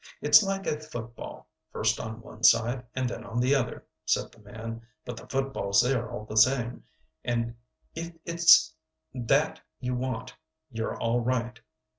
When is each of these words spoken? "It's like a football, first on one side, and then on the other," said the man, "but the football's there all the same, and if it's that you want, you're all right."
"It's 0.19 0.41
like 0.41 0.65
a 0.65 0.79
football, 0.79 1.47
first 1.71 1.99
on 1.99 2.21
one 2.21 2.43
side, 2.43 2.85
and 2.95 3.07
then 3.07 3.23
on 3.23 3.39
the 3.39 3.53
other," 3.53 3.85
said 4.03 4.31
the 4.31 4.39
man, 4.39 4.81
"but 5.05 5.15
the 5.15 5.27
football's 5.27 5.79
there 5.83 6.09
all 6.09 6.25
the 6.25 6.37
same, 6.37 6.85
and 7.23 7.53
if 7.93 8.11
it's 8.25 8.73
that 9.13 9.61
you 9.79 9.93
want, 9.93 10.35
you're 10.71 10.97
all 10.99 11.19
right." 11.19 11.59